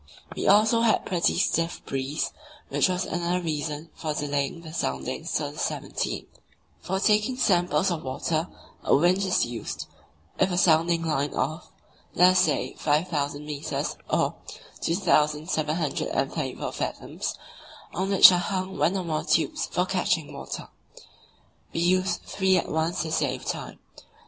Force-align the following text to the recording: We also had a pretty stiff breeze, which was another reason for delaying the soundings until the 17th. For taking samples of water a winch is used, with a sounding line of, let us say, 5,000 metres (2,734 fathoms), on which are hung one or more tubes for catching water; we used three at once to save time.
We 0.35 0.47
also 0.47 0.81
had 0.81 1.01
a 1.03 1.07
pretty 1.07 1.37
stiff 1.37 1.85
breeze, 1.85 2.31
which 2.69 2.89
was 2.89 3.05
another 3.05 3.39
reason 3.39 3.91
for 3.93 4.15
delaying 4.15 4.61
the 4.61 4.73
soundings 4.73 5.39
until 5.39 5.51
the 5.51 5.59
17th. 5.59 6.25
For 6.81 6.99
taking 6.99 7.37
samples 7.37 7.91
of 7.91 8.01
water 8.01 8.47
a 8.83 8.95
winch 8.95 9.25
is 9.25 9.45
used, 9.45 9.85
with 10.39 10.51
a 10.51 10.57
sounding 10.57 11.03
line 11.05 11.35
of, 11.35 11.69
let 12.15 12.31
us 12.31 12.39
say, 12.39 12.73
5,000 12.79 13.45
metres 13.45 13.95
(2,734 14.09 16.71
fathoms), 16.71 17.35
on 17.93 18.09
which 18.09 18.31
are 18.31 18.39
hung 18.39 18.79
one 18.79 18.97
or 18.97 19.03
more 19.03 19.23
tubes 19.23 19.67
for 19.67 19.85
catching 19.85 20.33
water; 20.33 20.69
we 21.73 21.79
used 21.79 22.23
three 22.23 22.57
at 22.57 22.67
once 22.69 23.03
to 23.03 23.11
save 23.11 23.45
time. 23.45 23.77